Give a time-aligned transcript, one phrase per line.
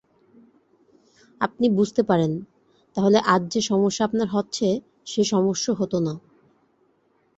[1.41, 2.31] আপনি বুঝতে পারেন,
[2.95, 4.67] তাহলে আজ যে- সমস্যা আপনার হচ্ছে
[5.05, 6.13] সেই সমস্য হত না।